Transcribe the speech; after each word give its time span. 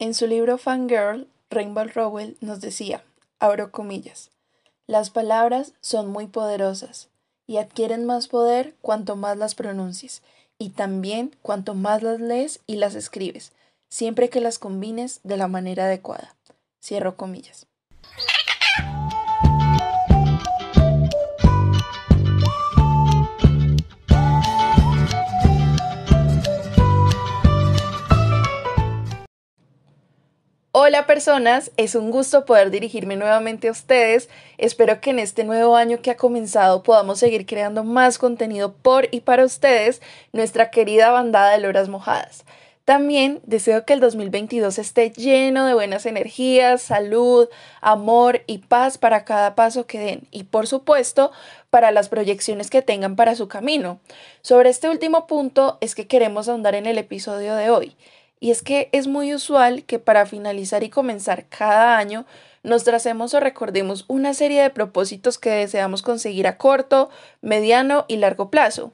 En 0.00 0.14
su 0.14 0.28
libro 0.28 0.58
Fangirl, 0.58 1.26
Rainbow 1.50 1.84
Rowell 1.92 2.36
nos 2.40 2.60
decía, 2.60 3.02
abro 3.40 3.72
comillas, 3.72 4.30
las 4.86 5.10
palabras 5.10 5.72
son 5.80 6.06
muy 6.06 6.28
poderosas 6.28 7.08
y 7.48 7.56
adquieren 7.56 8.06
más 8.06 8.28
poder 8.28 8.76
cuanto 8.80 9.16
más 9.16 9.36
las 9.36 9.56
pronuncies 9.56 10.22
y 10.56 10.70
también 10.70 11.34
cuanto 11.42 11.74
más 11.74 12.04
las 12.04 12.20
lees 12.20 12.60
y 12.64 12.76
las 12.76 12.94
escribes, 12.94 13.50
siempre 13.88 14.30
que 14.30 14.40
las 14.40 14.60
combines 14.60 15.18
de 15.24 15.36
la 15.36 15.48
manera 15.48 15.86
adecuada. 15.86 16.36
Cierro 16.80 17.16
comillas. 17.16 17.66
Hola 30.80 31.06
personas, 31.06 31.72
es 31.76 31.96
un 31.96 32.12
gusto 32.12 32.44
poder 32.44 32.70
dirigirme 32.70 33.16
nuevamente 33.16 33.66
a 33.66 33.72
ustedes. 33.72 34.28
Espero 34.58 35.00
que 35.00 35.10
en 35.10 35.18
este 35.18 35.42
nuevo 35.42 35.74
año 35.74 36.00
que 36.00 36.12
ha 36.12 36.16
comenzado 36.16 36.84
podamos 36.84 37.18
seguir 37.18 37.46
creando 37.46 37.82
más 37.82 38.16
contenido 38.16 38.72
por 38.74 39.08
y 39.10 39.22
para 39.22 39.44
ustedes, 39.44 40.00
nuestra 40.32 40.70
querida 40.70 41.10
bandada 41.10 41.50
de 41.50 41.58
loras 41.58 41.88
mojadas. 41.88 42.44
También 42.84 43.40
deseo 43.44 43.84
que 43.84 43.92
el 43.92 43.98
2022 43.98 44.78
esté 44.78 45.10
lleno 45.10 45.66
de 45.66 45.74
buenas 45.74 46.06
energías, 46.06 46.80
salud, 46.80 47.48
amor 47.80 48.44
y 48.46 48.58
paz 48.58 48.98
para 48.98 49.24
cada 49.24 49.56
paso 49.56 49.84
que 49.84 49.98
den 49.98 50.28
y 50.30 50.44
por 50.44 50.68
supuesto 50.68 51.32
para 51.70 51.90
las 51.90 52.08
proyecciones 52.08 52.70
que 52.70 52.82
tengan 52.82 53.16
para 53.16 53.34
su 53.34 53.48
camino. 53.48 53.98
Sobre 54.42 54.70
este 54.70 54.88
último 54.88 55.26
punto 55.26 55.76
es 55.80 55.96
que 55.96 56.06
queremos 56.06 56.48
ahondar 56.48 56.76
en 56.76 56.86
el 56.86 56.98
episodio 56.98 57.56
de 57.56 57.68
hoy. 57.68 57.96
Y 58.40 58.50
es 58.50 58.62
que 58.62 58.88
es 58.92 59.06
muy 59.06 59.34
usual 59.34 59.84
que 59.84 59.98
para 59.98 60.26
finalizar 60.26 60.82
y 60.84 60.90
comenzar 60.90 61.46
cada 61.48 61.98
año 61.98 62.24
nos 62.62 62.84
tracemos 62.84 63.34
o 63.34 63.40
recordemos 63.40 64.04
una 64.08 64.34
serie 64.34 64.62
de 64.62 64.70
propósitos 64.70 65.38
que 65.38 65.50
deseamos 65.50 66.02
conseguir 66.02 66.46
a 66.46 66.58
corto, 66.58 67.10
mediano 67.40 68.04
y 68.08 68.16
largo 68.16 68.50
plazo. 68.50 68.92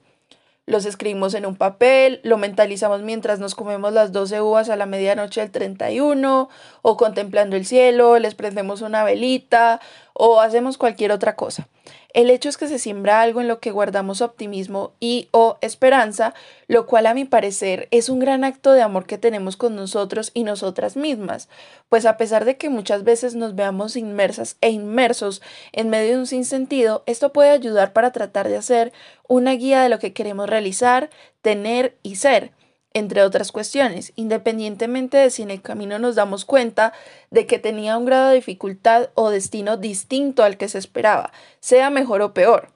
Los 0.67 0.87
escribimos 0.87 1.35
en 1.35 1.45
un 1.45 1.57
papel, 1.57 2.21
lo 2.23 2.39
mentalizamos 2.39 3.03
mientras 3.03 3.39
nos 3.39 3.55
comemos 3.55 3.93
las 3.93 4.13
12 4.13 4.41
uvas 4.41 4.71
a 4.71 4.77
la 4.77 4.87
medianoche 4.87 5.43
del 5.43 5.51
31, 5.51 6.49
o 6.81 6.97
contemplando 6.97 7.57
el 7.57 7.67
cielo, 7.67 8.19
les 8.19 8.35
prendemos 8.35 8.81
una 8.81 9.05
velita, 9.05 9.81
o 10.15 10.41
hacemos 10.41 10.79
cualquier 10.79 11.13
otra 11.13 11.37
cosa. 11.37 11.69
El 12.13 12.31
hecho 12.31 12.49
es 12.49 12.57
que 12.57 12.69
se 12.69 12.79
siembra 12.79 13.21
algo 13.21 13.41
en 13.41 13.49
lo 13.49 13.59
que 13.59 13.71
guardamos 13.71 14.21
optimismo 14.21 14.93
y 15.01 15.29
o 15.33 15.59
esperanza, 15.61 16.33
lo 16.69 16.87
cual 16.87 17.07
a 17.07 17.15
mi 17.15 17.25
parecer 17.25 17.89
es 17.91 18.09
un 18.09 18.21
gran 18.21 18.45
acto 18.45 18.73
de 18.73 18.83
amor 18.83 19.07
que 19.07 19.19
tenemos 19.19 19.57
con 19.57 19.75
nosotros 19.75 20.31
y 20.33 20.45
nosotras 20.45 20.97
mismas, 20.97 21.49
pues 21.89 22.07
a 22.07 22.17
pesar 22.17 22.45
de 22.45 22.57
que 22.57 22.71
muchas 22.71 23.05
veces 23.05 23.35
nos 23.35 23.55
veamos 23.55 23.97
inmersas 23.97 24.57
e 24.61 24.71
inmersos 24.71 25.43
en 25.73 25.91
medio 25.91 26.13
de 26.13 26.19
un 26.19 26.27
sinsentido, 26.27 27.03
esto 27.07 27.33
puede 27.33 27.51
ayudar 27.51 27.93
para 27.93 28.13
tratar 28.13 28.49
de 28.49 28.57
hacer 28.57 28.93
una 29.27 29.53
guía 29.53 29.83
de 29.83 29.89
lo 29.89 29.99
que 29.99 30.13
queremos 30.13 30.49
realizar, 30.49 31.11
tener 31.43 31.97
y 32.03 32.17
ser 32.17 32.53
entre 32.95 33.23
otras 33.23 33.53
cuestiones, 33.53 34.13
independientemente 34.15 35.19
de 35.19 35.31
si 35.31 35.43
en 35.43 35.51
el 35.51 35.61
camino 35.61 35.99
nos 35.99 36.15
damos 36.15 36.45
cuenta 36.45 36.93
de 37.31 37.47
que 37.47 37.59
tenía 37.59 37.99
un 37.99 38.07
grado 38.07 38.29
de 38.29 38.37
dificultad 38.37 39.11
o 39.15 39.31
destino 39.31 39.77
distinto 39.77 40.45
al 40.45 40.57
que 40.57 40.69
se 40.69 40.79
esperaba, 40.79 41.33
sea 41.61 41.91
mejor 41.91 42.23
o 42.23 42.33
peor. 42.33 42.69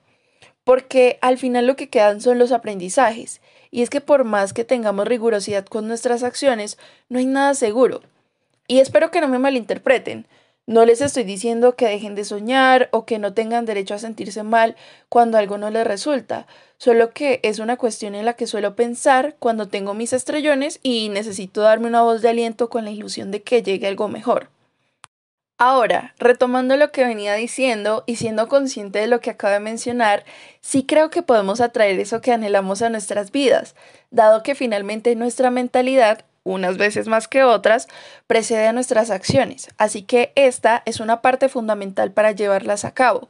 Porque 0.65 1.19
al 1.23 1.39
final 1.39 1.67
lo 1.67 1.77
que 1.77 1.89
quedan 1.89 2.21
son 2.21 2.39
los 2.39 2.53
aprendizajes, 2.53 3.41
y 3.71 3.83
es 3.83 3.91
que 3.91 4.01
por 4.01 4.25
más 4.25 4.53
que 4.53 4.65
tengamos 4.65 5.07
rigurosidad 5.07 5.65
con 5.65 5.87
nuestras 5.87 6.23
acciones, 6.23 6.79
no 7.09 7.19
hay 7.19 7.27
nada 7.27 7.55
seguro. 7.55 8.03
Y 8.67 8.81
espero 8.81 9.11
que 9.11 9.21
no 9.21 9.29
me 9.29 9.39
malinterpreten, 9.39 10.27
no 10.69 10.85
les 10.85 11.01
estoy 11.01 11.25
diciendo 11.25 11.77
que 11.77 11.87
dejen 11.87 12.15
de 12.15 12.25
soñar 12.25 12.91
o 12.93 13.07
que 13.07 13.19
no 13.19 13.33
tengan 13.33 13.65
derecho 13.65 13.95
a 13.95 13.99
sentirse 13.99 14.43
mal 14.43 14.77
cuando 15.09 15.39
algo 15.39 15.57
no 15.57 15.71
les 15.71 15.87
resulta, 15.87 16.47
solo 16.77 17.11
que 17.11 17.41
es 17.43 17.59
una 17.59 17.79
cuestión 17.79 18.15
en 18.15 18.27
la 18.27 18.35
que 18.35 18.47
suelo 18.47 18.77
pensar 18.77 19.35
cuando 19.39 19.69
tengo 19.69 19.95
mis 19.95 20.13
estrellones 20.13 20.79
y 20.83 21.09
necesito 21.09 21.63
darme 21.63 21.89
una 21.89 22.03
voz 22.03 22.21
de 22.21 22.29
aliento 22.29 22.69
con 22.69 22.85
la 22.85 22.91
ilusión 22.91 23.31
de 23.31 23.41
que 23.43 23.63
llegue 23.63 23.87
algo 23.87 24.09
mejor. 24.09 24.51
Ahora, 25.57 26.15
retomando 26.19 26.77
lo 26.77 26.93
que 26.93 27.07
venía 27.07 27.33
diciendo 27.33 28.05
y 28.05 28.17
siendo 28.17 28.47
consciente 28.49 28.99
de 28.99 29.07
lo 29.07 29.21
que 29.21 29.31
acabo 29.31 29.55
de 29.55 29.61
mencionar, 29.61 30.27
sí 30.61 30.85
creo 30.85 31.09
que 31.09 31.23
podemos 31.23 31.63
atraer 31.63 31.99
eso 31.99 32.21
que 32.21 32.33
anhelamos 32.33 32.83
a 32.83 32.91
nuestras 32.91 33.33
vidas, 33.33 33.75
dado 34.11 34.43
que 34.43 34.55
finalmente 34.55 35.17
nuestra 35.17 35.51
mentalidad 35.51 36.27
unas 36.53 36.77
veces 36.77 37.09
más 37.09 37.29
que 37.29 37.45
otras, 37.45 37.89
precede 38.27 38.67
a 38.67 38.73
nuestras 38.73 39.11
acciones. 39.11 39.69
Así 39.79 40.03
que 40.03 40.33
esta 40.35 40.83
es 40.87 41.01
una 41.01 41.23
parte 41.23 41.49
fundamental 41.49 42.13
para 42.13 42.33
llevarlas 42.33 42.85
a 42.85 42.93
cabo. 42.93 43.29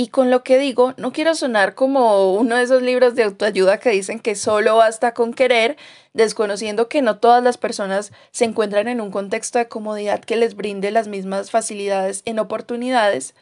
Y 0.00 0.08
con 0.08 0.30
lo 0.30 0.42
que 0.42 0.56
digo, 0.56 0.94
no 0.96 1.12
quiero 1.12 1.34
sonar 1.34 1.74
como 1.74 2.32
uno 2.32 2.56
de 2.56 2.62
esos 2.62 2.80
libros 2.80 3.14
de 3.14 3.24
autoayuda 3.24 3.80
que 3.80 3.90
dicen 3.90 4.18
que 4.18 4.34
solo 4.34 4.76
basta 4.76 5.12
con 5.12 5.34
querer, 5.34 5.76
desconociendo 6.14 6.88
que 6.88 7.02
no 7.02 7.18
todas 7.18 7.44
las 7.44 7.58
personas 7.58 8.10
se 8.30 8.46
encuentran 8.46 8.88
en 8.88 9.02
un 9.02 9.10
contexto 9.10 9.58
de 9.58 9.68
comodidad 9.68 10.20
que 10.20 10.36
les 10.36 10.54
brinde 10.54 10.90
las 10.90 11.06
mismas 11.06 11.50
facilidades 11.50 12.22
en 12.24 12.38
oportunidades, 12.38 13.34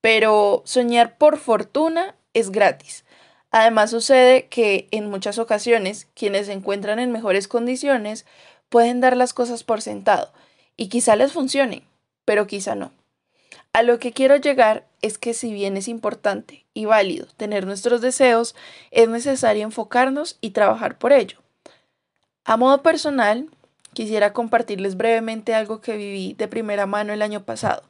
pero 0.00 0.62
soñar 0.64 1.18
por 1.18 1.38
fortuna 1.38 2.16
es 2.34 2.50
gratis. 2.50 3.04
Además 3.52 3.90
sucede 3.90 4.46
que 4.46 4.88
en 4.92 5.10
muchas 5.10 5.38
ocasiones 5.38 6.08
quienes 6.14 6.46
se 6.46 6.54
encuentran 6.54 6.98
en 6.98 7.12
mejores 7.12 7.48
condiciones 7.48 8.24
pueden 8.70 9.00
dar 9.00 9.14
las 9.14 9.34
cosas 9.34 9.62
por 9.62 9.82
sentado 9.82 10.32
y 10.78 10.88
quizá 10.88 11.16
les 11.16 11.32
funcione, 11.32 11.82
pero 12.24 12.46
quizá 12.46 12.74
no. 12.74 12.92
A 13.74 13.82
lo 13.82 13.98
que 13.98 14.12
quiero 14.12 14.36
llegar 14.36 14.86
es 15.02 15.18
que 15.18 15.34
si 15.34 15.52
bien 15.52 15.76
es 15.76 15.86
importante 15.86 16.64
y 16.72 16.86
válido 16.86 17.26
tener 17.36 17.66
nuestros 17.66 18.00
deseos, 18.00 18.54
es 18.90 19.10
necesario 19.10 19.64
enfocarnos 19.64 20.38
y 20.40 20.50
trabajar 20.50 20.96
por 20.96 21.12
ello. 21.12 21.36
A 22.46 22.56
modo 22.56 22.82
personal, 22.82 23.50
quisiera 23.92 24.32
compartirles 24.32 24.96
brevemente 24.96 25.54
algo 25.54 25.82
que 25.82 25.98
viví 25.98 26.32
de 26.32 26.48
primera 26.48 26.86
mano 26.86 27.12
el 27.12 27.20
año 27.20 27.44
pasado, 27.44 27.82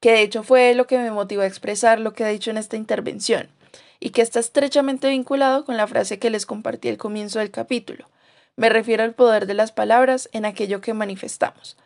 que 0.00 0.12
de 0.12 0.22
hecho 0.22 0.42
fue 0.42 0.74
lo 0.74 0.86
que 0.86 0.96
me 0.96 1.10
motivó 1.10 1.42
a 1.42 1.46
expresar 1.46 2.00
lo 2.00 2.14
que 2.14 2.24
he 2.24 2.32
dicho 2.32 2.50
en 2.50 2.56
esta 2.56 2.76
intervención 2.76 3.53
y 4.00 4.10
que 4.10 4.22
está 4.22 4.40
estrechamente 4.40 5.08
vinculado 5.08 5.64
con 5.64 5.76
la 5.76 5.86
frase 5.86 6.18
que 6.18 6.30
les 6.30 6.46
compartí 6.46 6.88
al 6.88 6.98
comienzo 6.98 7.38
del 7.38 7.50
capítulo. 7.50 8.08
Me 8.56 8.68
refiero 8.68 9.02
al 9.02 9.14
poder 9.14 9.46
de 9.46 9.54
las 9.54 9.72
palabras 9.72 10.28
en 10.32 10.44
aquello 10.44 10.80
que 10.80 10.94
manifestamos. 10.94 11.76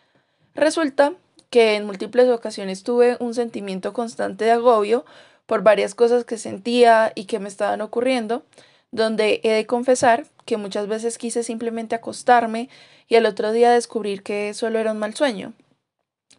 Resulta 0.55 1.15
que 1.51 1.77
en 1.77 1.87
múltiples 1.87 2.29
ocasiones 2.29 2.83
tuve 2.83 3.17
un 3.21 3.35
sentimiento 3.35 3.93
constante 3.93 4.45
de 4.45 4.51
agobio 4.51 5.05
por 5.47 5.63
varias 5.63 5.95
cosas 5.95 6.25
que 6.25 6.37
sentía 6.37 7.13
y 7.15 7.25
que 7.25 7.39
me 7.39 7.49
estaban 7.49 7.81
ocurriendo, 7.81 8.43
donde 8.91 9.41
he 9.45 9.51
de 9.51 9.67
confesar 9.67 10.27
que 10.45 10.57
muchas 10.59 10.89
veces 10.89 11.17
quise 11.17 11.43
simplemente 11.43 11.95
acostarme 11.95 12.69
y 13.07 13.17
al 13.17 13.25
otro 13.25 13.53
día 13.53 13.71
descubrir 13.71 14.23
que 14.23 14.53
solo 14.53 14.79
era 14.79 14.93
un 14.93 14.99
mal 14.99 15.15
sueño. 15.15 15.55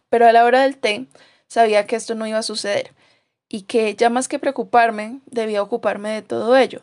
Pero 0.08 0.26
a 0.26 0.32
la 0.32 0.44
hora 0.44 0.62
del 0.62 0.76
té 0.76 1.06
sabía 1.48 1.86
que 1.86 1.96
esto 1.96 2.14
no 2.14 2.26
iba 2.26 2.38
a 2.38 2.42
suceder 2.42 2.92
y 3.50 3.62
que 3.62 3.94
ya 3.96 4.08
más 4.08 4.28
que 4.28 4.38
preocuparme, 4.38 5.18
debía 5.26 5.60
ocuparme 5.60 6.10
de 6.10 6.22
todo 6.22 6.56
ello. 6.56 6.80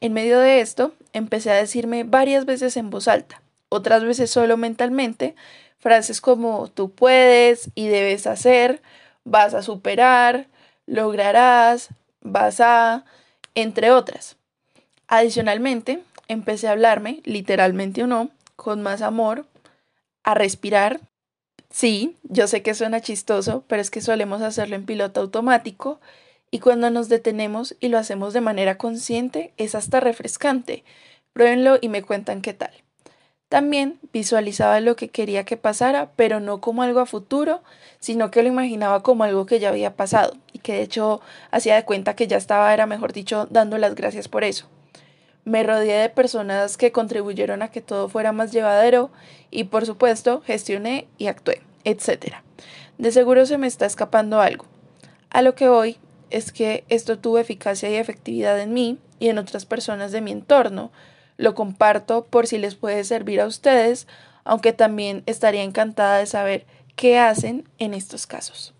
En 0.00 0.12
medio 0.12 0.40
de 0.40 0.60
esto, 0.60 0.92
empecé 1.12 1.52
a 1.52 1.54
decirme 1.54 2.02
varias 2.02 2.44
veces 2.44 2.76
en 2.76 2.90
voz 2.90 3.06
alta, 3.08 3.40
otras 3.68 4.02
veces 4.04 4.28
solo 4.28 4.56
mentalmente, 4.56 5.36
frases 5.78 6.20
como 6.20 6.68
tú 6.68 6.90
puedes 6.90 7.70
y 7.76 7.86
debes 7.86 8.26
hacer, 8.26 8.82
vas 9.22 9.54
a 9.54 9.62
superar, 9.62 10.48
lograrás, 10.84 11.90
vas 12.20 12.60
a, 12.60 13.04
entre 13.54 13.92
otras. 13.92 14.36
Adicionalmente, 15.06 16.02
empecé 16.26 16.66
a 16.66 16.72
hablarme, 16.72 17.20
literalmente 17.24 18.02
o 18.02 18.08
no, 18.08 18.30
con 18.56 18.82
más 18.82 19.00
amor, 19.00 19.46
a 20.24 20.34
respirar, 20.34 21.00
Sí, 21.74 22.16
yo 22.22 22.46
sé 22.46 22.62
que 22.62 22.72
suena 22.72 23.00
chistoso, 23.00 23.64
pero 23.66 23.82
es 23.82 23.90
que 23.90 24.00
solemos 24.00 24.42
hacerlo 24.42 24.76
en 24.76 24.86
piloto 24.86 25.20
automático 25.20 26.00
y 26.52 26.60
cuando 26.60 26.88
nos 26.88 27.08
detenemos 27.08 27.74
y 27.80 27.88
lo 27.88 27.98
hacemos 27.98 28.32
de 28.32 28.40
manera 28.40 28.78
consciente 28.78 29.52
es 29.56 29.74
hasta 29.74 29.98
refrescante. 29.98 30.84
Pruébenlo 31.32 31.78
y 31.80 31.88
me 31.88 32.02
cuentan 32.02 32.42
qué 32.42 32.54
tal. 32.54 32.70
También 33.48 33.98
visualizaba 34.12 34.78
lo 34.78 34.94
que 34.94 35.08
quería 35.08 35.42
que 35.42 35.56
pasara, 35.56 36.12
pero 36.14 36.38
no 36.38 36.60
como 36.60 36.84
algo 36.84 37.00
a 37.00 37.06
futuro, 37.06 37.64
sino 37.98 38.30
que 38.30 38.44
lo 38.44 38.48
imaginaba 38.50 39.02
como 39.02 39.24
algo 39.24 39.44
que 39.44 39.58
ya 39.58 39.70
había 39.70 39.96
pasado 39.96 40.34
y 40.52 40.60
que 40.60 40.74
de 40.74 40.82
hecho 40.82 41.20
hacía 41.50 41.74
de 41.74 41.84
cuenta 41.84 42.14
que 42.14 42.28
ya 42.28 42.36
estaba, 42.36 42.72
era 42.72 42.86
mejor 42.86 43.12
dicho, 43.12 43.48
dando 43.50 43.78
las 43.78 43.96
gracias 43.96 44.28
por 44.28 44.44
eso. 44.44 44.68
Me 45.44 45.62
rodeé 45.62 46.00
de 46.00 46.08
personas 46.08 46.78
que 46.78 46.90
contribuyeron 46.90 47.60
a 47.60 47.68
que 47.68 47.82
todo 47.82 48.08
fuera 48.08 48.32
más 48.32 48.50
llevadero 48.50 49.10
y 49.50 49.64
por 49.64 49.84
supuesto 49.84 50.40
gestioné 50.40 51.06
y 51.18 51.26
actué 51.26 51.60
etc. 51.84 52.36
De 52.98 53.12
seguro 53.12 53.46
se 53.46 53.58
me 53.58 53.66
está 53.66 53.86
escapando 53.86 54.40
algo. 54.40 54.66
A 55.30 55.42
lo 55.42 55.54
que 55.54 55.68
voy 55.68 55.98
es 56.30 56.52
que 56.52 56.84
esto 56.88 57.18
tuvo 57.18 57.38
eficacia 57.38 57.90
y 57.90 57.94
efectividad 57.94 58.60
en 58.60 58.72
mí 58.72 58.98
y 59.18 59.28
en 59.28 59.38
otras 59.38 59.66
personas 59.66 60.12
de 60.12 60.20
mi 60.20 60.32
entorno. 60.32 60.90
Lo 61.36 61.54
comparto 61.54 62.24
por 62.24 62.46
si 62.46 62.58
les 62.58 62.74
puede 62.74 63.04
servir 63.04 63.40
a 63.40 63.46
ustedes, 63.46 64.06
aunque 64.44 64.72
también 64.72 65.22
estaría 65.26 65.62
encantada 65.62 66.18
de 66.18 66.26
saber 66.26 66.66
qué 66.96 67.18
hacen 67.18 67.68
en 67.78 67.94
estos 67.94 68.26
casos. 68.26 68.74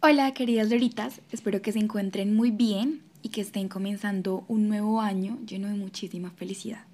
Hola 0.00 0.34
queridas 0.34 0.68
Loritas, 0.68 1.20
espero 1.30 1.62
que 1.62 1.72
se 1.72 1.78
encuentren 1.78 2.34
muy 2.34 2.50
bien 2.50 3.04
y 3.22 3.28
que 3.28 3.40
estén 3.40 3.68
comenzando 3.68 4.44
un 4.48 4.68
nuevo 4.68 5.00
año 5.00 5.38
lleno 5.46 5.68
de 5.68 5.74
muchísima 5.74 6.30
felicidad. 6.30 6.84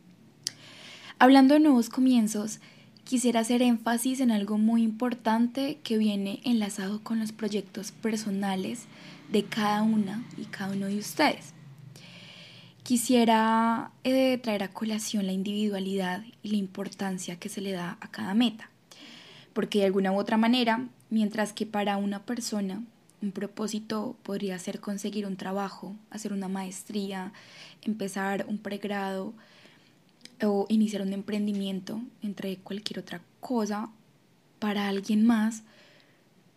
Hablando 1.19 1.55
de 1.55 1.61
nuevos 1.61 1.89
comienzos, 1.89 2.61
quisiera 3.09 3.41
hacer 3.41 3.63
énfasis 3.63 4.21
en 4.21 4.31
algo 4.31 4.59
muy 4.59 4.83
importante 4.83 5.79
que 5.83 5.97
viene 5.97 6.41
enlazado 6.45 7.03
con 7.03 7.19
los 7.19 7.33
proyectos 7.33 7.91
personales 7.91 8.85
de 9.33 9.45
cada 9.45 9.81
una 9.83 10.23
y 10.37 10.45
cada 10.45 10.75
uno 10.75 10.89
de 10.89 10.99
ustedes. 10.99 11.55
Quisiera 12.83 13.93
eh, 14.05 14.37
traer 14.37 14.63
a 14.63 14.73
colación 14.73 15.25
la 15.25 15.33
individualidad 15.33 16.23
y 16.43 16.51
la 16.51 16.59
importancia 16.59 17.39
que 17.39 17.49
se 17.49 17.63
le 17.63 17.73
da 17.73 17.97
a 18.03 18.11
cada 18.11 18.35
meta, 18.35 18.69
porque 19.55 19.79
de 19.79 19.87
alguna 19.87 20.13
u 20.13 20.19
otra 20.19 20.37
manera, 20.37 20.87
mientras 21.09 21.55
que 21.55 21.65
para 21.65 21.97
una 21.97 22.27
persona 22.27 22.83
un 23.23 23.33
propósito 23.33 24.17
podría 24.23 24.59
ser 24.59 24.81
conseguir 24.81 25.27
un 25.27 25.37
trabajo, 25.37 25.97
hacer 26.11 26.35
una 26.35 26.49
maestría, 26.49 27.33
empezar 27.81 28.45
un 28.49 28.59
pregrado, 28.59 29.33
o 30.43 30.67
iniciar 30.69 31.03
un 31.03 31.13
emprendimiento, 31.13 32.01
entre 32.23 32.57
cualquier 32.59 33.01
otra 33.01 33.21
cosa, 33.41 33.91
para 34.59 34.89
alguien 34.89 35.27
más, 35.27 35.63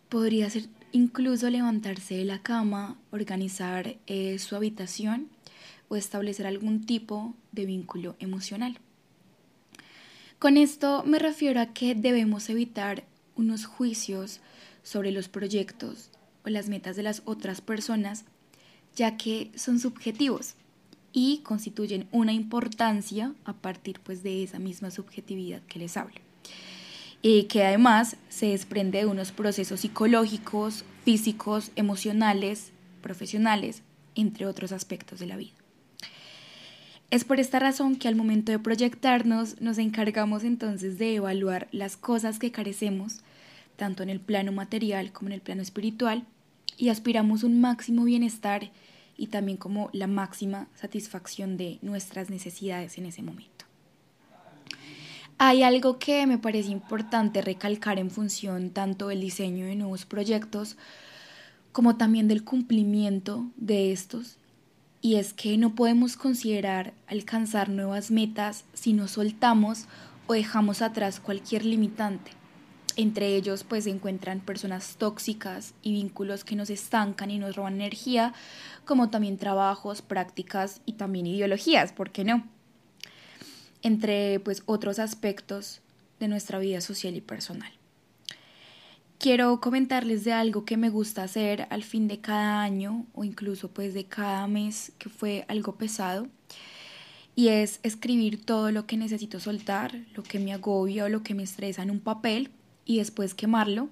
podría 0.08 0.48
ser 0.50 0.68
incluso 0.92 1.48
levantarse 1.48 2.16
de 2.16 2.24
la 2.24 2.42
cama, 2.42 2.98
organizar 3.10 3.96
eh, 4.06 4.38
su 4.38 4.56
habitación 4.56 5.28
o 5.88 5.96
establecer 5.96 6.46
algún 6.46 6.84
tipo 6.84 7.34
de 7.50 7.66
vínculo 7.66 8.16
emocional. 8.18 8.78
Con 10.38 10.56
esto 10.56 11.02
me 11.06 11.18
refiero 11.18 11.60
a 11.60 11.66
que 11.66 11.94
debemos 11.94 12.50
evitar 12.50 13.04
unos 13.36 13.64
juicios 13.64 14.40
sobre 14.82 15.12
los 15.12 15.28
proyectos 15.28 16.10
o 16.44 16.50
las 16.50 16.68
metas 16.68 16.96
de 16.96 17.04
las 17.04 17.22
otras 17.24 17.60
personas, 17.60 18.24
ya 18.94 19.16
que 19.16 19.50
son 19.54 19.78
subjetivos 19.78 20.56
y 21.12 21.38
constituyen 21.38 22.06
una 22.10 22.32
importancia 22.32 23.32
a 23.44 23.52
partir 23.52 24.00
pues 24.00 24.22
de 24.22 24.42
esa 24.42 24.58
misma 24.58 24.90
subjetividad 24.90 25.62
que 25.62 25.78
les 25.78 25.96
hablo. 25.96 26.16
Y 27.20 27.44
que 27.44 27.64
además 27.64 28.16
se 28.28 28.46
desprende 28.46 28.98
de 28.98 29.06
unos 29.06 29.30
procesos 29.30 29.80
psicológicos, 29.80 30.84
físicos, 31.04 31.70
emocionales, 31.76 32.72
profesionales, 33.00 33.82
entre 34.14 34.46
otros 34.46 34.72
aspectos 34.72 35.20
de 35.20 35.26
la 35.26 35.36
vida. 35.36 35.52
Es 37.10 37.24
por 37.24 37.38
esta 37.40 37.58
razón 37.58 37.96
que 37.96 38.08
al 38.08 38.16
momento 38.16 38.52
de 38.52 38.58
proyectarnos 38.58 39.60
nos 39.60 39.76
encargamos 39.76 40.44
entonces 40.44 40.98
de 40.98 41.16
evaluar 41.16 41.68
las 41.70 41.98
cosas 41.98 42.38
que 42.38 42.50
carecemos, 42.50 43.20
tanto 43.76 44.02
en 44.02 44.08
el 44.08 44.18
plano 44.18 44.50
material 44.50 45.12
como 45.12 45.28
en 45.28 45.34
el 45.34 45.42
plano 45.42 45.60
espiritual, 45.60 46.24
y 46.78 46.88
aspiramos 46.88 47.42
un 47.42 47.60
máximo 47.60 48.04
bienestar 48.04 48.70
y 49.16 49.28
también 49.28 49.58
como 49.58 49.90
la 49.92 50.06
máxima 50.06 50.68
satisfacción 50.74 51.56
de 51.56 51.78
nuestras 51.82 52.30
necesidades 52.30 52.98
en 52.98 53.06
ese 53.06 53.22
momento. 53.22 53.66
Hay 55.38 55.62
algo 55.62 55.98
que 55.98 56.26
me 56.26 56.38
parece 56.38 56.70
importante 56.70 57.42
recalcar 57.42 57.98
en 57.98 58.10
función 58.10 58.70
tanto 58.70 59.08
del 59.08 59.20
diseño 59.20 59.66
de 59.66 59.74
nuevos 59.74 60.04
proyectos 60.04 60.76
como 61.72 61.96
también 61.96 62.28
del 62.28 62.44
cumplimiento 62.44 63.46
de 63.56 63.92
estos, 63.92 64.36
y 65.00 65.16
es 65.16 65.32
que 65.32 65.56
no 65.58 65.74
podemos 65.74 66.16
considerar 66.16 66.94
alcanzar 67.08 67.70
nuevas 67.70 68.10
metas 68.10 68.64
si 68.72 68.92
no 68.92 69.08
soltamos 69.08 69.86
o 70.28 70.34
dejamos 70.34 70.80
atrás 70.80 71.18
cualquier 71.18 71.64
limitante. 71.64 72.30
Entre 72.96 73.34
ellos 73.36 73.64
pues 73.64 73.84
se 73.84 73.90
encuentran 73.90 74.40
personas 74.40 74.96
tóxicas 74.96 75.74
y 75.82 75.92
vínculos 75.92 76.44
que 76.44 76.56
nos 76.56 76.70
estancan 76.70 77.30
y 77.30 77.38
nos 77.38 77.56
roban 77.56 77.74
energía, 77.74 78.34
como 78.84 79.10
también 79.10 79.38
trabajos, 79.38 80.02
prácticas 80.02 80.80
y 80.84 80.94
también 80.94 81.26
ideologías, 81.26 81.92
¿por 81.92 82.10
qué 82.10 82.24
no? 82.24 82.46
Entre 83.82 84.40
pues 84.40 84.62
otros 84.66 84.98
aspectos 84.98 85.80
de 86.20 86.28
nuestra 86.28 86.58
vida 86.58 86.80
social 86.80 87.16
y 87.16 87.20
personal. 87.20 87.72
Quiero 89.18 89.60
comentarles 89.60 90.24
de 90.24 90.32
algo 90.32 90.64
que 90.64 90.76
me 90.76 90.90
gusta 90.90 91.22
hacer 91.22 91.66
al 91.70 91.84
fin 91.84 92.08
de 92.08 92.20
cada 92.20 92.60
año 92.62 93.06
o 93.14 93.24
incluso 93.24 93.68
pues 93.68 93.94
de 93.94 94.04
cada 94.04 94.46
mes 94.48 94.92
que 94.98 95.08
fue 95.08 95.44
algo 95.48 95.76
pesado 95.76 96.28
y 97.34 97.48
es 97.48 97.80
escribir 97.82 98.44
todo 98.44 98.70
lo 98.72 98.86
que 98.86 98.96
necesito 98.96 99.40
soltar, 99.40 99.94
lo 100.14 100.22
que 100.22 100.38
me 100.38 100.52
agobia 100.52 101.04
o 101.04 101.08
lo 101.08 101.22
que 101.22 101.34
me 101.34 101.44
estresa 101.44 101.82
en 101.82 101.90
un 101.90 102.00
papel 102.00 102.50
y 102.84 102.98
después 102.98 103.34
quemarlo, 103.34 103.88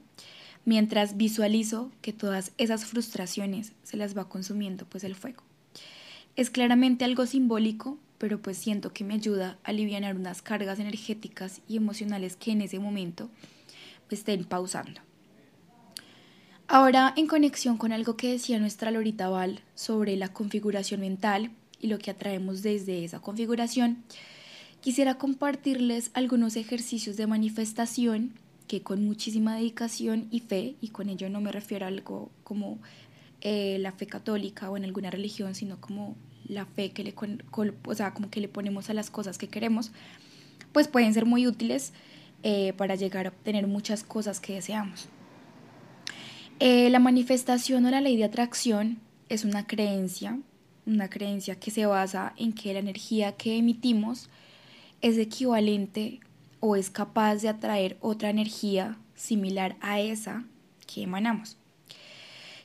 mientras 0.65 1.17
visualizo 1.17 1.91
que 2.03 2.13
todas 2.13 2.53
esas 2.59 2.85
frustraciones 2.85 3.73
se 3.83 3.97
las 3.97 4.17
va 4.17 4.29
consumiendo 4.29 4.87
pues 4.87 5.05
el 5.05 5.15
fuego. 5.15 5.43
Es 6.37 6.51
claramente 6.51 7.05
algo 7.05 7.27
simbólico, 7.27 7.99
pero 8.19 8.41
pues 8.41 8.59
siento 8.59 8.93
que 8.93 9.05
me 9.05 9.15
ayuda 9.15 9.59
a 9.65 9.71
aliviar 9.71 10.15
unas 10.15 10.43
cargas 10.43 10.79
energéticas 10.79 11.61
y 11.69 11.77
emocionales 11.77 12.37
que 12.37 12.53
en 12.53 12.63
ese 12.63 12.79
momento 12.79 13.31
estén 14.11 14.45
pausando. 14.45 15.01
Ahora, 16.69 17.13
en 17.17 17.27
conexión 17.27 17.79
con 17.79 17.93
algo 17.93 18.17
que 18.17 18.31
decía 18.31 18.61
nuestra 18.61 18.91
Lorita 18.91 19.29
Val 19.29 19.61
sobre 19.75 20.17
la 20.17 20.29
configuración 20.29 21.01
mental 21.01 21.51
y 21.81 21.89
lo 21.89 21.99
que 21.99 22.13
atraemos 22.13 22.63
desde 22.63 23.05
esa 23.05 23.21
configuración, 23.21 24.05
quisiera 24.81 25.19
compartirles 25.19 26.11
algunos 26.15 26.55
ejercicios 26.57 27.17
de 27.17 27.27
manifestación 27.27 28.35
que 28.71 28.83
con 28.83 29.05
muchísima 29.05 29.57
dedicación 29.57 30.29
y 30.31 30.39
fe, 30.39 30.77
y 30.81 30.91
con 30.91 31.09
ello 31.09 31.29
no 31.29 31.41
me 31.41 31.51
refiero 31.51 31.87
a 31.87 31.89
algo 31.89 32.31
como 32.45 32.79
eh, 33.41 33.79
la 33.81 33.91
fe 33.91 34.07
católica 34.07 34.71
o 34.71 34.77
en 34.77 34.85
alguna 34.85 35.11
religión, 35.11 35.57
sino 35.57 35.81
como 35.81 36.15
la 36.47 36.67
fe 36.67 36.93
que 36.93 37.03
le, 37.03 37.13
o 37.17 37.95
sea, 37.97 38.15
como 38.15 38.31
que 38.31 38.41
le 38.41 38.47
ponemos 38.47 38.89
a 38.89 38.95
las 38.95 39.11
cosas 39.11 39.39
que 39.39 39.49
queremos, 39.49 39.91
pues 40.71 40.87
pueden 40.87 41.13
ser 41.13 41.27
muy 41.27 41.49
útiles 41.49 41.93
eh, 42.45 42.73
para 42.75 42.95
llegar 42.95 43.27
a 43.27 43.31
obtener 43.31 43.67
muchas 43.67 44.05
cosas 44.05 44.39
que 44.39 44.55
deseamos. 44.55 45.09
Eh, 46.61 46.91
la 46.91 47.01
manifestación 47.01 47.85
o 47.87 47.91
la 47.91 48.01
ley 48.01 48.17
de 48.17 48.23
atracción 48.23 49.01
es 49.29 49.45
una 49.45 49.67
creencia, 49.67 50.39
una 50.87 51.11
creencia 51.11 51.59
que 51.59 51.73
se 51.73 51.87
basa 51.87 52.35
en 52.37 52.53
que 52.53 52.73
la 52.73 52.79
energía 52.79 53.33
que 53.33 53.57
emitimos 53.57 54.31
es 55.01 55.19
equivalente 55.19 56.21
o 56.61 56.77
es 56.77 56.91
capaz 56.91 57.37
de 57.37 57.49
atraer 57.49 57.97
otra 58.01 58.31
energía 58.31 58.97
similar 59.15 59.77
a 59.81 60.01
esa 60.01 60.45
que 60.87 61.03
emanamos. 61.03 61.57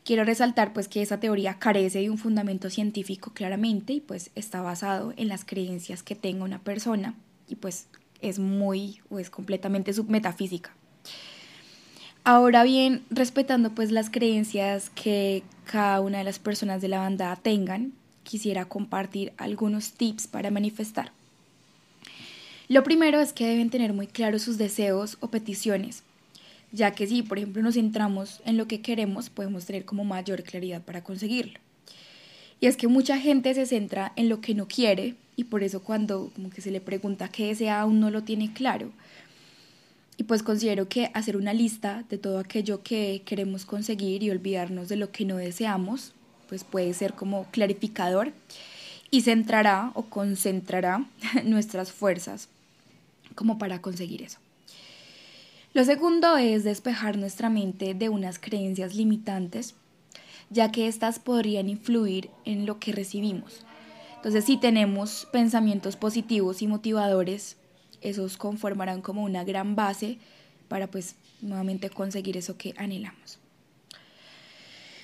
Quiero 0.03 0.23
resaltar 0.23 0.71
pues 0.71 0.87
que 0.87 1.01
esa 1.01 1.19
teoría 1.19 1.57
carece 1.57 1.99
de 1.99 2.11
un 2.11 2.19
fundamento 2.19 2.69
científico 2.69 3.31
claramente 3.33 3.93
y 3.93 4.01
pues 4.01 4.29
está 4.35 4.61
basado 4.61 5.13
en 5.17 5.29
las 5.29 5.45
creencias 5.45 6.03
que 6.03 6.15
tenga 6.15 6.43
una 6.43 6.59
persona 6.59 7.15
y 7.47 7.55
pues 7.55 7.87
es 8.21 8.37
muy 8.37 8.99
o 9.09 9.17
es 9.17 9.29
completamente 9.29 9.93
submetafísica. 9.93 10.71
Ahora 12.23 12.63
bien, 12.63 13.03
respetando 13.09 13.71
pues 13.71 13.91
las 13.91 14.09
creencias 14.09 14.89
que 14.91 15.43
cada 15.65 16.01
una 16.01 16.19
de 16.19 16.23
las 16.23 16.39
personas 16.39 16.81
de 16.81 16.87
la 16.87 16.99
banda 16.99 17.35
tengan, 17.35 17.93
quisiera 18.23 18.65
compartir 18.65 19.33
algunos 19.37 19.93
tips 19.93 20.27
para 20.27 20.51
manifestar. 20.51 21.11
Lo 22.67 22.83
primero 22.83 23.19
es 23.19 23.31
que 23.31 23.45
deben 23.45 23.69
tener 23.69 23.93
muy 23.93 24.07
claros 24.07 24.41
sus 24.41 24.57
deseos 24.57 25.17
o 25.19 25.27
peticiones, 25.27 26.01
ya 26.71 26.91
que 26.91 27.05
si, 27.05 27.21
por 27.21 27.37
ejemplo, 27.37 27.61
nos 27.61 27.75
centramos 27.75 28.41
en 28.43 28.57
lo 28.57 28.67
que 28.67 28.81
queremos, 28.81 29.29
podemos 29.29 29.65
tener 29.65 29.85
como 29.85 30.03
mayor 30.03 30.41
claridad 30.41 30.81
para 30.81 31.03
conseguirlo. 31.03 31.59
Y 32.59 32.65
es 32.65 32.75
que 32.75 32.87
mucha 32.87 33.19
gente 33.19 33.53
se 33.53 33.67
centra 33.67 34.13
en 34.15 34.29
lo 34.29 34.41
que 34.41 34.55
no 34.55 34.67
quiere 34.67 35.13
y 35.35 35.43
por 35.43 35.61
eso 35.61 35.83
cuando 35.83 36.31
como 36.33 36.49
que 36.49 36.61
se 36.61 36.71
le 36.71 36.81
pregunta 36.81 37.27
qué 37.27 37.47
desea 37.47 37.81
aún 37.81 37.99
no 37.99 38.09
lo 38.09 38.23
tiene 38.23 38.51
claro. 38.51 38.91
Y 40.17 40.23
pues 40.23 40.41
considero 40.41 40.87
que 40.87 41.11
hacer 41.13 41.37
una 41.37 41.53
lista 41.53 42.03
de 42.09 42.17
todo 42.17 42.39
aquello 42.39 42.81
que 42.81 43.21
queremos 43.25 43.65
conseguir 43.65 44.23
y 44.23 44.31
olvidarnos 44.31 44.89
de 44.89 44.95
lo 44.95 45.11
que 45.11 45.25
no 45.25 45.35
deseamos, 45.35 46.13
pues 46.49 46.63
puede 46.63 46.95
ser 46.95 47.13
como 47.13 47.45
clarificador 47.51 48.31
y 49.11 49.21
centrará 49.21 49.91
o 49.93 50.03
concentrará 50.03 51.05
nuestras 51.43 51.91
fuerzas 51.91 52.49
como 53.35 53.57
para 53.57 53.81
conseguir 53.81 54.21
eso. 54.21 54.39
Lo 55.73 55.83
segundo 55.83 56.37
es 56.37 56.63
despejar 56.63 57.17
nuestra 57.17 57.49
mente 57.49 57.93
de 57.93 58.09
unas 58.09 58.39
creencias 58.39 58.95
limitantes, 58.95 59.75
ya 60.49 60.71
que 60.71 60.87
éstas 60.87 61.19
podrían 61.19 61.67
influir 61.67 62.29
en 62.45 62.65
lo 62.65 62.79
que 62.79 62.93
recibimos. 62.93 63.65
Entonces, 64.15 64.45
si 64.45 64.57
tenemos 64.57 65.27
pensamientos 65.31 65.97
positivos 65.97 66.61
y 66.61 66.67
motivadores, 66.67 67.57
esos 68.01 68.37
conformarán 68.37 69.01
como 69.01 69.23
una 69.23 69.43
gran 69.43 69.75
base 69.75 70.17
para 70.67 70.87
pues 70.87 71.15
nuevamente 71.41 71.89
conseguir 71.89 72.37
eso 72.37 72.57
que 72.57 72.73
anhelamos. 72.77 73.39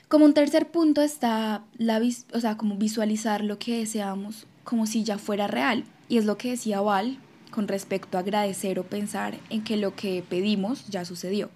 Como 0.07 0.25
un 0.25 0.33
tercer 0.33 0.71
punto 0.71 1.01
está 1.01 1.63
la, 1.77 2.01
o 2.33 2.39
sea, 2.39 2.57
como 2.57 2.75
visualizar 2.75 3.43
lo 3.43 3.59
que 3.59 3.77
deseamos 3.77 4.47
como 4.63 4.85
si 4.85 5.03
ya 5.03 5.17
fuera 5.17 5.47
real. 5.47 5.83
Y 6.09 6.17
es 6.17 6.25
lo 6.25 6.38
que 6.38 6.51
decía 6.51 6.81
Val 6.81 7.17
con 7.51 7.67
respecto 7.67 8.17
a 8.17 8.22
agradecer 8.22 8.79
o 8.79 8.84
pensar 8.84 9.38
en 9.50 9.63
que 9.63 9.77
lo 9.77 9.96
que 9.96 10.24
pedimos 10.27 10.88
ya 10.88 11.05
sucedió. 11.05 11.50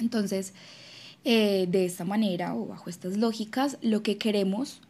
Entonces, 0.00 0.52
eh, 1.24 1.66
de 1.68 1.84
esta 1.84 2.04
manera 2.04 2.54
o 2.54 2.66
bajo 2.66 2.90
estas 2.90 3.16
lógicas, 3.16 3.78
lo 3.82 4.02
que 4.02 4.16
queremos 4.16 4.80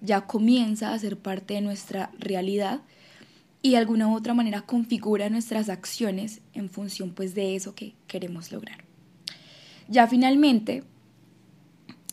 ya 0.00 0.22
comienza 0.22 0.92
a 0.92 0.98
ser 0.98 1.18
parte 1.18 1.54
de 1.54 1.60
nuestra 1.60 2.10
realidad 2.18 2.80
y 3.62 3.70
de 3.70 3.78
alguna 3.78 4.08
u 4.08 4.14
otra 4.14 4.34
manera 4.34 4.62
configura 4.62 5.28
nuestras 5.30 5.68
acciones 5.68 6.40
en 6.54 6.68
función 6.68 7.10
pues 7.10 7.34
de 7.34 7.56
eso 7.56 7.74
que 7.74 7.94
queremos 8.06 8.52
lograr. 8.52 8.84
Ya 9.88 10.06
finalmente, 10.06 10.84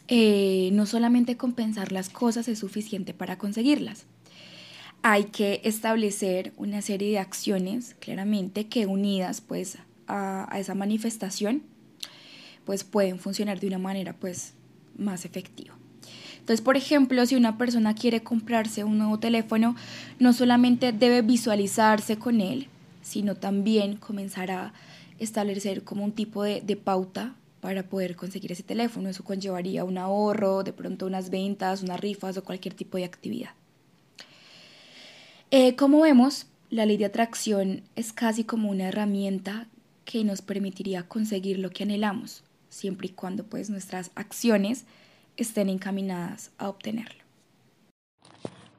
eh, 0.08 0.70
no 0.74 0.86
solamente 0.86 1.38
compensar 1.38 1.92
las 1.92 2.10
cosas 2.10 2.48
es 2.48 2.60
suficiente 2.60 3.14
para 3.14 3.38
conseguirlas. 3.38 4.06
Hay 5.04 5.26
que 5.26 5.62
establecer 5.66 6.54
una 6.58 6.82
serie 6.82 7.12
de 7.12 7.20
acciones 7.20 7.96
claramente 8.00 8.68
que 8.68 8.86
unidas 8.86 9.42
pues 9.42 9.78
a, 10.08 10.50
esa 10.58 10.76
manifestación 10.76 11.62
pues 12.66 12.86
pueden 12.86 13.20
funcionar 13.20 13.60
de 13.60 13.68
una 13.68 13.78
manera 13.78 14.14
pues 14.14 14.54
más 14.98 15.26
efectiva. 15.26 15.76
Entonces, 16.40 16.62
por 16.62 16.78
ejemplo, 16.78 17.26
si 17.26 17.36
una 17.36 17.58
persona 17.58 17.96
quiere 17.96 18.24
comprarse 18.24 18.84
un 18.84 18.98
nuevo 18.98 19.20
teléfono, 19.20 19.76
no 20.20 20.34
solamente 20.34 20.92
debe 20.92 21.22
visualizarse 21.22 22.18
con 22.18 22.42
él, 22.42 22.68
sino 23.02 23.36
también 23.36 23.98
comenzar 23.98 24.52
a 24.52 24.74
establecer 25.20 25.84
como 25.84 26.04
un 26.04 26.14
tipo 26.14 26.44
de, 26.44 26.62
pauta 26.82 27.36
para 27.60 27.84
poder 27.84 28.16
conseguir 28.16 28.52
ese 28.52 28.64
teléfono. 28.64 29.10
Eso 29.10 29.24
conllevaría 29.24 29.84
un 29.84 29.98
ahorro, 29.98 30.64
de 30.64 30.74
pronto 30.74 31.06
unas 31.06 31.30
ventas, 31.30 31.84
unas 31.84 32.00
rifas 32.00 32.38
o 32.38 32.44
cualquier 32.44 32.74
tipo 32.74 32.98
de 32.98 33.06
actividad. 33.06 33.52
Eh, 35.56 35.76
como 35.76 36.02
vemos, 36.02 36.48
la 36.72 36.88
ley 36.88 36.98
de 36.98 37.06
atracción 37.06 37.84
es 37.96 38.12
casi 38.12 38.44
como 38.44 38.72
una 38.72 38.88
herramienta 38.88 39.68
que 40.04 40.24
nos 40.24 40.42
permitiría 40.42 41.04
conseguir 41.04 41.60
lo 41.60 41.70
que 41.70 41.84
anhelamos, 41.84 42.44
siempre 42.70 43.06
y 43.06 43.12
cuando 43.12 43.44
pues 43.44 43.70
nuestras 43.70 44.10
acciones 44.16 44.86
estén 45.38 45.70
encaminadas 45.70 46.50
a 46.58 46.70
obtenerlo. 46.70 47.22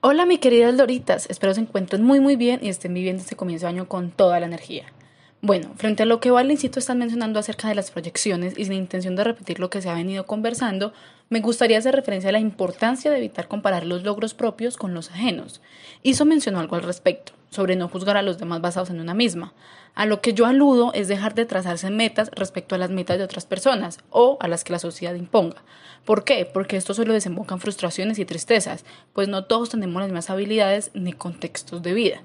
Hola 0.01 0.27
mi 0.27 0.39
queridas 0.39 0.77
Doritas, 0.77 1.27
espero 1.31 1.55
se 1.55 1.61
encuentren 1.61 2.03
muy 2.03 2.19
muy 2.19 2.35
bien 2.35 2.59
y 2.61 2.71
estén 2.71 2.93
viviendo 2.93 3.23
este 3.23 3.37
comienzo 3.37 3.67
de 3.67 3.71
año 3.71 3.89
con 3.89 4.11
toda 4.11 4.41
la 4.41 4.47
energía. 4.47 4.87
Bueno, 5.45 5.73
frente 5.77 6.05
a 6.05 6.07
lo 6.07 6.21
que 6.21 6.31
Valencito 6.31 6.79
están 6.79 6.97
mencionando 6.97 7.39
acerca 7.39 7.69
de 7.69 7.75
las 7.75 7.91
proyecciones 7.91 8.55
y 8.57 8.65
sin 8.65 8.73
intención 8.73 9.15
de 9.15 9.25
repetir 9.25 9.61
lo 9.61 9.69
que 9.69 9.83
se 9.83 9.91
ha 9.91 9.95
venido 9.95 10.25
conversando, 10.25 10.95
me 11.29 11.41
gustaría 11.41 11.77
hacer 11.77 11.95
referencia 11.95 12.31
a 12.31 12.33
la 12.33 12.39
importancia 12.39 13.11
de 13.11 13.19
evitar 13.19 13.47
comparar 13.47 13.85
los 13.85 14.05
logros 14.05 14.33
propios 14.33 14.79
con 14.79 14.95
los 14.95 15.11
ajenos. 15.11 15.61
Hizo 16.03 16.25
mencionó 16.25 16.61
algo 16.61 16.77
al 16.77 16.83
respecto, 16.83 17.35
sobre 17.51 17.77
no 17.77 17.89
juzgar 17.89 18.17
a 18.17 18.23
los 18.23 18.39
demás 18.39 18.63
basados 18.63 18.89
en 18.89 19.01
una 19.01 19.13
misma. 19.13 19.53
A 19.95 20.07
lo 20.07 20.23
que 20.23 20.33
yo 20.33 20.47
aludo 20.47 20.95
es 20.95 21.09
dejar 21.09 21.35
de 21.35 21.45
trazarse 21.45 21.91
metas 21.91 22.31
respecto 22.35 22.75
a 22.75 22.79
las 22.79 22.89
metas 22.89 23.19
de 23.19 23.25
otras 23.25 23.45
personas 23.45 23.99
o 24.09 24.39
a 24.41 24.49
las 24.49 24.65
que 24.65 24.73
la 24.73 24.79
sociedad 24.79 25.15
imponga. 25.15 25.63
¿Por 26.07 26.25
qué? 26.25 26.49
Porque 26.51 26.79
esto 26.79 26.95
solo 26.95 27.13
desemboca 27.13 27.55
en 27.55 27.61
frustraciones 27.61 28.19
y 28.19 28.25
tristezas, 28.25 28.87
pues 29.13 29.29
no 29.29 29.45
todos 29.45 29.69
tenemos 29.69 30.01
las 30.01 30.09
mismas 30.09 30.31
habilidades 30.31 30.91
ni 30.95 31.13
contextos 31.13 31.83
de 31.83 31.93
vida. 31.93 32.23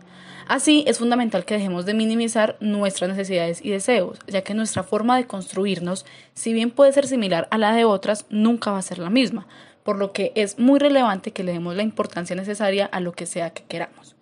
Así, 0.49 0.83
es 0.87 0.97
fundamental 0.97 1.45
que 1.45 1.53
dejemos 1.53 1.85
de 1.85 1.93
minimizar 1.93 2.57
nuestras 2.59 3.11
necesidades 3.11 3.63
y 3.63 3.69
deseos, 3.69 4.17
ya 4.25 4.41
que 4.41 4.55
nuestra 4.55 4.81
forma 4.81 5.15
de 5.15 5.27
construirnos, 5.27 6.07
si 6.33 6.53
bien 6.53 6.71
puede 6.71 6.91
ser 6.91 7.05
similar 7.05 7.47
a 7.51 7.59
la 7.59 7.71
de 7.71 7.85
otras, 7.85 8.25
nunca 8.31 8.71
va 8.71 8.79
a 8.79 8.81
ser 8.81 8.97
la 8.97 9.11
misma, 9.11 9.45
por 9.83 9.99
lo 9.99 10.11
que 10.11 10.31
es 10.33 10.57
muy 10.57 10.79
relevante 10.79 11.33
que 11.33 11.43
le 11.43 11.51
demos 11.51 11.75
la 11.75 11.83
importancia 11.83 12.35
necesaria 12.35 12.87
a 12.87 12.99
lo 12.99 13.11
que 13.11 13.27
sea 13.27 13.51
que 13.51 13.61
queramos. 13.65 14.15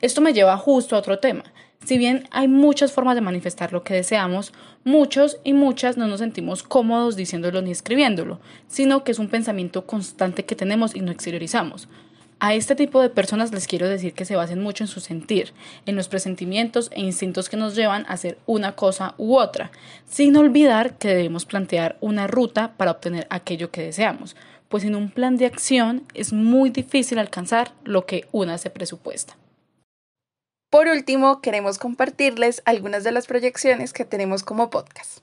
Esto 0.00 0.22
me 0.22 0.32
lleva 0.32 0.56
justo 0.56 0.96
a 0.96 1.00
otro 1.00 1.18
tema. 1.18 1.44
Si 1.84 1.98
bien 1.98 2.28
hay 2.30 2.48
muchas 2.48 2.90
formas 2.90 3.14
de 3.14 3.20
manifestar 3.20 3.74
lo 3.74 3.84
que 3.84 3.92
deseamos, 3.92 4.54
muchos 4.84 5.36
y 5.44 5.52
muchas 5.52 5.98
no 5.98 6.06
nos 6.06 6.20
sentimos 6.20 6.62
cómodos 6.62 7.14
diciéndolo 7.14 7.60
ni 7.60 7.72
escribiéndolo, 7.72 8.40
sino 8.68 9.04
que 9.04 9.12
es 9.12 9.18
un 9.18 9.28
pensamiento 9.28 9.84
constante 9.84 10.46
que 10.46 10.56
tenemos 10.56 10.96
y 10.96 11.00
no 11.00 11.12
exteriorizamos. 11.12 11.88
A 12.40 12.54
este 12.54 12.74
tipo 12.74 13.00
de 13.00 13.10
personas 13.10 13.52
les 13.52 13.66
quiero 13.66 13.88
decir 13.88 14.12
que 14.12 14.24
se 14.24 14.36
basen 14.36 14.62
mucho 14.62 14.84
en 14.84 14.88
su 14.88 15.00
sentir, 15.00 15.52
en 15.86 15.96
los 15.96 16.08
presentimientos 16.08 16.90
e 16.92 17.00
instintos 17.00 17.48
que 17.48 17.56
nos 17.56 17.74
llevan 17.74 18.04
a 18.06 18.14
hacer 18.14 18.38
una 18.46 18.76
cosa 18.76 19.14
u 19.18 19.36
otra, 19.36 19.70
sin 20.06 20.36
olvidar 20.36 20.98
que 20.98 21.08
debemos 21.08 21.46
plantear 21.46 21.96
una 22.00 22.26
ruta 22.26 22.74
para 22.76 22.90
obtener 22.90 23.26
aquello 23.30 23.70
que 23.70 23.82
deseamos, 23.82 24.36
pues 24.68 24.82
sin 24.82 24.94
un 24.94 25.10
plan 25.10 25.36
de 25.36 25.46
acción 25.46 26.04
es 26.14 26.32
muy 26.32 26.70
difícil 26.70 27.18
alcanzar 27.18 27.72
lo 27.84 28.06
que 28.06 28.26
una 28.32 28.58
se 28.58 28.70
presupuesta. 28.70 29.36
Por 30.70 30.88
último, 30.88 31.40
queremos 31.40 31.78
compartirles 31.78 32.60
algunas 32.64 33.04
de 33.04 33.12
las 33.12 33.28
proyecciones 33.28 33.92
que 33.92 34.04
tenemos 34.04 34.42
como 34.42 34.70
podcast. 34.70 35.20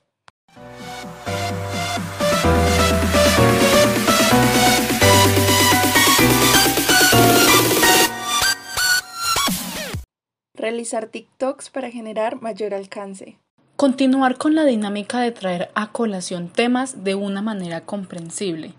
Realizar 10.62 11.08
TikToks 11.08 11.72
para 11.72 11.90
generar 11.90 12.40
mayor 12.40 12.76
alcance. 12.76 13.40
Continuar 13.78 14.38
con 14.38 14.54
la 14.54 14.64
dinámica 14.64 15.20
de 15.20 15.32
traer 15.32 15.72
a 15.74 15.92
colación 15.92 16.50
temas 16.50 17.04
de 17.04 17.16
una 17.16 17.42
manera 17.42 17.82
comprensible. 17.82 18.76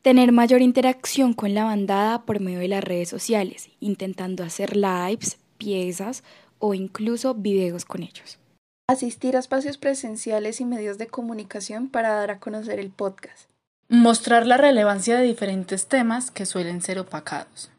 Tener 0.00 0.30
mayor 0.30 0.62
interacción 0.62 1.32
con 1.32 1.52
la 1.52 1.64
bandada 1.64 2.22
por 2.22 2.38
medio 2.38 2.60
de 2.60 2.68
las 2.68 2.84
redes 2.84 3.08
sociales, 3.08 3.70
intentando 3.80 4.44
hacer 4.44 4.76
lives, 4.76 5.38
piezas 5.58 6.22
o 6.60 6.72
incluso 6.72 7.34
videos 7.34 7.84
con 7.84 8.04
ellos. 8.04 8.38
Asistir 8.86 9.34
a 9.34 9.40
espacios 9.40 9.76
presenciales 9.76 10.60
y 10.60 10.64
medios 10.64 10.98
de 10.98 11.08
comunicación 11.08 11.88
para 11.88 12.12
dar 12.12 12.30
a 12.30 12.38
conocer 12.38 12.78
el 12.78 12.90
podcast. 12.90 13.50
Mostrar 13.88 14.46
la 14.46 14.56
relevancia 14.56 15.16
de 15.16 15.24
diferentes 15.24 15.88
temas 15.88 16.30
que 16.30 16.46
suelen 16.46 16.80
ser 16.80 17.00
opacados. 17.00 17.72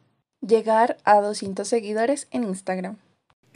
Llegar 0.46 0.98
a 1.04 1.22
200 1.22 1.66
seguidores 1.66 2.28
en 2.30 2.44
Instagram. 2.44 2.98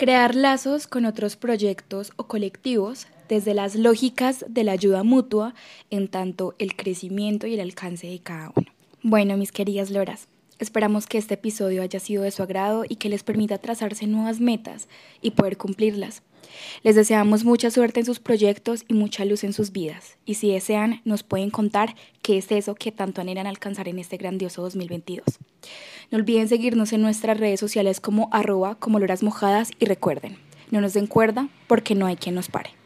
Crear 0.00 0.34
lazos 0.34 0.86
con 0.86 1.04
otros 1.04 1.36
proyectos 1.36 2.12
o 2.16 2.26
colectivos 2.26 3.06
desde 3.28 3.52
las 3.52 3.74
lógicas 3.74 4.46
de 4.48 4.64
la 4.64 4.72
ayuda 4.72 5.02
mutua 5.02 5.54
en 5.90 6.08
tanto 6.08 6.54
el 6.58 6.74
crecimiento 6.74 7.46
y 7.46 7.52
el 7.52 7.60
alcance 7.60 8.06
de 8.06 8.18
cada 8.18 8.50
uno. 8.56 8.68
Bueno, 9.02 9.36
mis 9.36 9.52
queridas 9.52 9.90
Loras, 9.90 10.26
Esperamos 10.58 11.06
que 11.06 11.16
este 11.18 11.34
episodio 11.34 11.82
haya 11.82 12.00
sido 12.00 12.22
de 12.22 12.30
su 12.30 12.42
agrado 12.42 12.84
y 12.88 12.96
que 12.96 13.08
les 13.10 13.22
permita 13.22 13.58
trazarse 13.58 14.06
nuevas 14.06 14.40
metas 14.40 14.88
y 15.20 15.32
poder 15.32 15.58
cumplirlas. 15.58 16.22
Les 16.82 16.96
deseamos 16.96 17.44
mucha 17.44 17.70
suerte 17.70 18.00
en 18.00 18.06
sus 18.06 18.20
proyectos 18.20 18.84
y 18.86 18.92
mucha 18.94 19.24
luz 19.24 19.42
en 19.44 19.54
sus 19.54 19.72
vidas. 19.72 20.18
Y 20.26 20.34
si 20.34 20.50
desean, 20.50 21.00
nos 21.04 21.22
pueden 21.22 21.50
contar 21.50 21.94
qué 22.20 22.36
es 22.36 22.52
eso 22.52 22.74
que 22.74 22.92
tanto 22.92 23.22
anhelan 23.22 23.46
alcanzar 23.46 23.88
en 23.88 23.98
este 23.98 24.18
grandioso 24.18 24.60
2022. 24.60 25.24
No 26.10 26.18
olviden 26.18 26.48
seguirnos 26.48 26.92
en 26.92 27.02
nuestras 27.02 27.38
redes 27.38 27.60
sociales 27.60 28.00
como 28.00 28.28
arroba 28.32 28.74
como 28.74 28.98
loras 28.98 29.22
mojadas 29.22 29.70
y 29.78 29.84
recuerden, 29.84 30.38
no 30.70 30.80
nos 30.80 30.94
den 30.94 31.06
cuerda 31.06 31.48
porque 31.66 31.94
no 31.94 32.06
hay 32.06 32.16
quien 32.16 32.34
nos 32.34 32.48
pare. 32.48 32.79